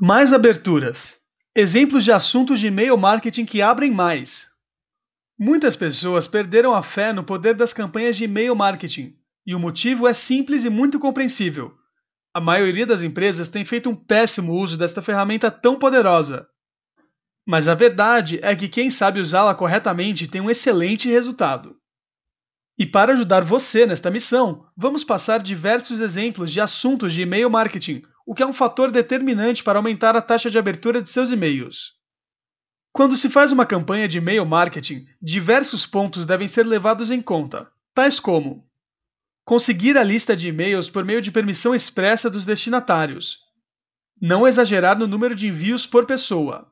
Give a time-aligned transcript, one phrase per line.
[0.00, 1.18] Mais aberturas.
[1.56, 4.46] Exemplos de assuntos de e-mail marketing que abrem mais.
[5.36, 10.06] Muitas pessoas perderam a fé no poder das campanhas de e-mail marketing, e o motivo
[10.06, 11.74] é simples e muito compreensível.
[12.32, 16.46] A maioria das empresas tem feito um péssimo uso desta ferramenta tão poderosa.
[17.44, 21.74] Mas a verdade é que quem sabe usá-la corretamente tem um excelente resultado.
[22.78, 28.02] E para ajudar você nesta missão, vamos passar diversos exemplos de assuntos de e-mail marketing,
[28.24, 31.94] o que é um fator determinante para aumentar a taxa de abertura de seus e-mails.
[32.92, 37.68] Quando se faz uma campanha de e-mail marketing, diversos pontos devem ser levados em conta,
[37.92, 38.64] tais como
[39.44, 43.38] conseguir a lista de e-mails por meio de permissão expressa dos destinatários,
[44.20, 46.70] não exagerar no número de envios por pessoa,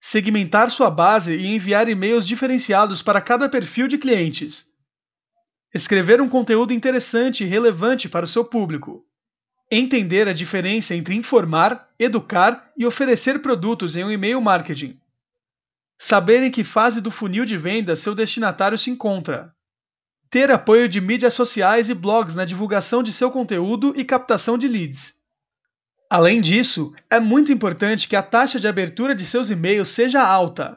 [0.00, 4.69] segmentar sua base e enviar e-mails diferenciados para cada perfil de clientes,
[5.72, 9.04] escrever um conteúdo interessante e relevante para o seu público,
[9.70, 15.00] entender a diferença entre informar, educar e oferecer produtos em um e-mail marketing,
[15.96, 19.54] saber em que fase do funil de venda seu destinatário se encontra,
[20.28, 24.66] ter apoio de mídias sociais e blogs na divulgação de seu conteúdo e captação de
[24.66, 25.20] leads.
[26.08, 30.76] Além disso, é muito importante que a taxa de abertura de seus e-mails seja alta.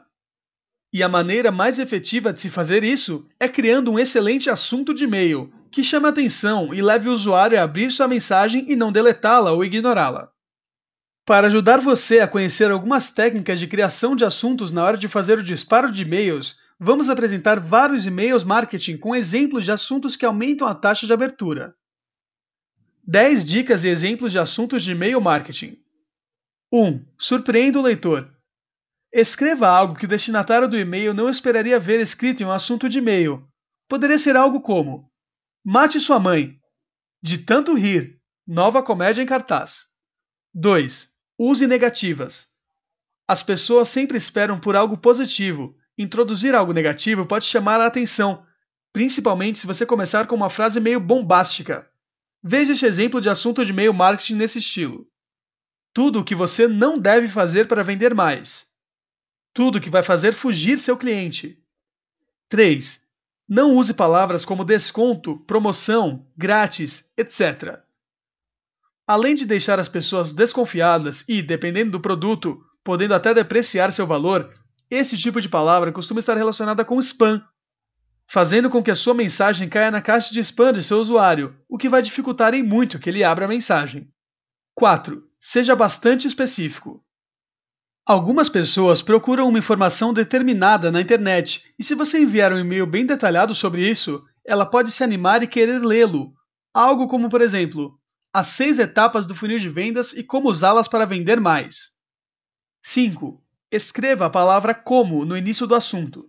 [0.94, 5.02] E a maneira mais efetiva de se fazer isso é criando um excelente assunto de
[5.02, 9.50] e-mail, que chame atenção e leve o usuário a abrir sua mensagem e não deletá-la
[9.50, 10.30] ou ignorá-la.
[11.26, 15.36] Para ajudar você a conhecer algumas técnicas de criação de assuntos na hora de fazer
[15.36, 20.68] o disparo de e-mails, vamos apresentar vários e-mails marketing com exemplos de assuntos que aumentam
[20.68, 21.74] a taxa de abertura.
[23.04, 25.76] 10 dicas e exemplos de assuntos de e-mail marketing.
[26.72, 27.04] 1.
[27.18, 28.33] Surpreenda o leitor.
[29.16, 32.98] Escreva algo que o destinatário do e-mail não esperaria ver escrito em um assunto de
[32.98, 33.46] e-mail.
[33.88, 35.08] Poderia ser algo como:
[35.64, 36.58] Mate sua mãe.
[37.22, 38.20] De tanto rir.
[38.44, 39.86] Nova comédia em cartaz.
[40.52, 41.10] 2.
[41.38, 42.48] Use negativas.
[43.28, 45.76] As pessoas sempre esperam por algo positivo.
[45.96, 48.44] Introduzir algo negativo pode chamar a atenção,
[48.92, 51.88] principalmente se você começar com uma frase meio bombástica.
[52.42, 55.06] Veja este exemplo de assunto de e-mail marketing nesse estilo.
[55.92, 58.73] Tudo o que você não deve fazer para vender mais.
[59.54, 61.56] Tudo que vai fazer fugir seu cliente.
[62.48, 63.02] 3.
[63.48, 67.78] Não use palavras como desconto, promoção, grátis, etc.
[69.06, 74.52] Além de deixar as pessoas desconfiadas e, dependendo do produto, podendo até depreciar seu valor,
[74.90, 77.40] esse tipo de palavra costuma estar relacionada com spam,
[78.26, 81.78] fazendo com que a sua mensagem caia na caixa de spam de seu usuário, o
[81.78, 84.10] que vai dificultar em muito que ele abra a mensagem.
[84.74, 85.22] 4.
[85.38, 87.04] Seja bastante específico.
[88.06, 93.06] Algumas pessoas procuram uma informação determinada na internet, e se você enviar um e-mail bem
[93.06, 96.34] detalhado sobre isso, ela pode se animar e querer lê-lo.
[96.74, 97.98] Algo como, por exemplo,
[98.30, 101.92] as seis etapas do funil de vendas e como usá-las para vender mais.
[102.82, 103.42] 5.
[103.72, 106.28] Escreva a palavra como no início do assunto.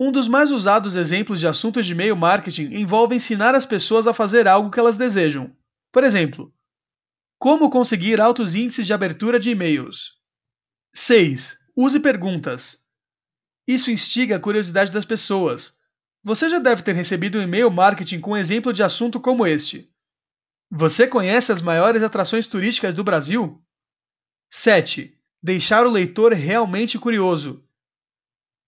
[0.00, 4.14] Um dos mais usados exemplos de assuntos de e-mail marketing envolve ensinar as pessoas a
[4.14, 5.54] fazer algo que elas desejam.
[5.92, 6.50] Por exemplo,
[7.38, 10.23] como conseguir altos índices de abertura de e-mails.
[10.96, 11.58] 6.
[11.76, 12.84] Use perguntas.
[13.66, 15.76] Isso instiga a curiosidade das pessoas.
[16.22, 19.92] Você já deve ter recebido um e-mail marketing com um exemplo de assunto como este.
[20.70, 23.60] Você conhece as maiores atrações turísticas do Brasil?
[24.52, 25.18] 7.
[25.42, 27.66] Deixar o leitor realmente curioso.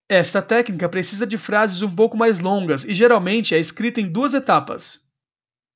[0.09, 4.35] Esta técnica precisa de frases um pouco mais longas e geralmente é escrita em duas
[4.35, 5.09] etapas.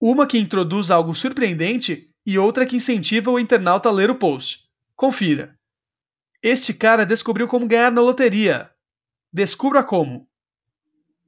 [0.00, 4.68] Uma que introduz algo surpreendente e outra que incentiva o internauta a ler o post.
[4.96, 5.59] Confira.
[6.42, 8.70] Este cara descobriu como ganhar na loteria.
[9.30, 10.26] Descubra como.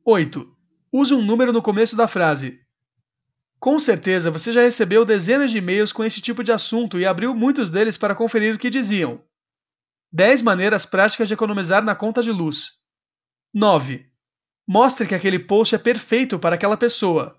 [0.05, 0.57] 8.
[0.91, 2.61] Use um número no começo da frase.
[3.61, 7.35] Com certeza você já recebeu dezenas de e-mails com esse tipo de assunto e abriu
[7.35, 9.23] muitos deles para conferir o que diziam.
[10.11, 12.81] 10 maneiras práticas de economizar na conta de luz.
[13.53, 14.07] 9.
[14.67, 17.39] Mostre que aquele post é perfeito para aquela pessoa.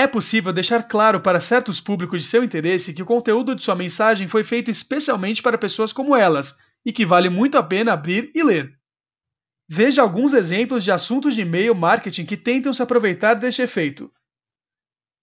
[0.00, 3.74] É possível deixar claro para certos públicos de seu interesse que o conteúdo de sua
[3.74, 8.30] mensagem foi feito especialmente para pessoas como elas e que vale muito a pena abrir
[8.34, 8.72] e ler.
[9.68, 14.10] Veja alguns exemplos de assuntos de e-mail marketing que tentam se aproveitar deste efeito.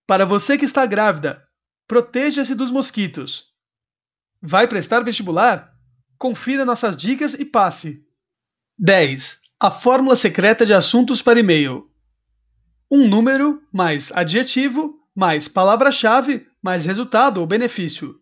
[0.05, 1.43] Para você que está grávida,
[1.87, 3.45] proteja-se dos mosquitos.
[4.39, 5.73] Vai prestar vestibular?
[6.19, 8.05] Confira nossas dicas e passe.
[8.77, 9.39] 10.
[9.59, 11.91] A fórmula secreta de assuntos para e-mail
[12.89, 18.19] um número mais adjetivo mais palavra-chave mais resultado ou benefício.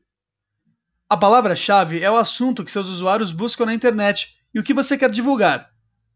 [1.09, 4.97] A palavra-chave é o assunto que seus usuários buscam na internet e o que você
[4.97, 5.69] quer divulgar.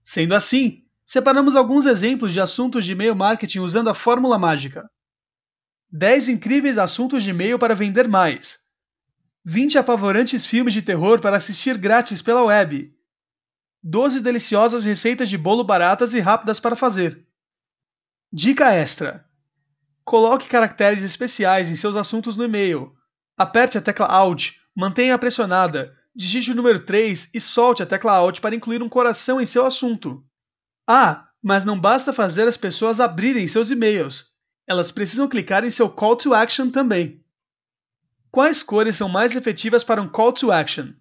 [0.04, 4.90] Sendo assim, separamos alguns exemplos de assuntos de e-mail marketing usando a fórmula mágica.
[5.92, 8.62] 10 incríveis assuntos de e-mail para vender mais.
[9.46, 12.94] 20 apavorantes filmes de terror para assistir grátis pela web,
[13.82, 17.26] 12 deliciosas receitas de bolo baratas e rápidas para fazer.
[18.32, 19.26] Dica extra:
[20.06, 22.94] Coloque caracteres especiais em seus assuntos no e-mail.
[23.36, 28.40] Aperte a tecla Alt, mantenha-a pressionada, digite o número 3 e solte a tecla Alt
[28.40, 30.24] para incluir um coração em seu assunto.
[30.86, 34.28] Ah, mas não basta fazer as pessoas abrirem seus e-mails.
[34.68, 37.26] Elas precisam clicar em seu Call to Action também.
[38.30, 40.94] Quais cores são mais efetivas para um Call to Action?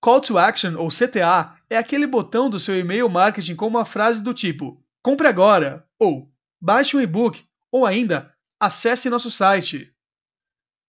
[0.00, 4.22] Call to Action, ou CTA, é aquele botão do seu e-mail marketing com uma frase
[4.22, 6.33] do tipo: Compre agora, ou
[6.66, 9.92] Baixe um e-book, ou ainda acesse nosso site.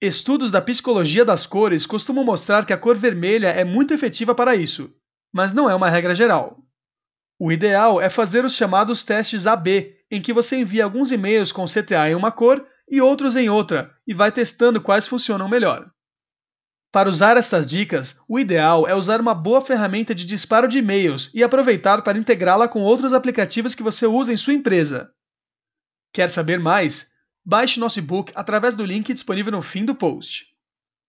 [0.01, 4.56] Estudos da psicologia das cores costumam mostrar que a cor vermelha é muito efetiva para
[4.56, 4.95] isso,
[5.33, 6.63] mas não é uma regra geral.
[7.38, 11.66] O ideal é fazer os chamados testes AB, em que você envia alguns e-mails com
[11.66, 15.92] CTA em uma cor e outros em outra, e vai testando quais funcionam melhor.
[16.89, 21.30] Para usar estas dicas, o ideal é usar uma boa ferramenta de disparo de e-mails
[21.33, 25.12] e aproveitar para integrá-la com outros aplicativos que você usa em sua empresa.
[26.15, 27.12] Quer saber mais?
[27.44, 30.45] Baixe nosso e-book através do link disponível no fim do post.